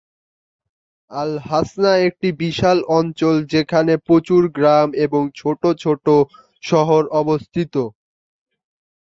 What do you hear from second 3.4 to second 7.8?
যেখানে প্রচুর গ্রাম এবং ছোট ছোট শহর অবস্থিত।